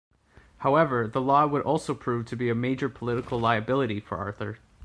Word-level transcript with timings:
However, 0.57 1.07
the 1.07 1.21
law 1.21 1.45
would 1.45 1.61
also 1.61 1.93
prove 1.93 2.25
to 2.25 2.35
be 2.35 2.49
a 2.49 2.55
major 2.55 2.89
political 2.89 3.39
liability 3.39 3.99
for 3.99 4.17
Arthur. 4.17 4.57